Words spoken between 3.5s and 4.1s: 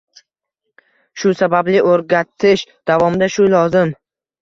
lozim.